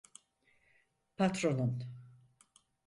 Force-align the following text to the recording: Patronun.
Patronun. 1.17 1.73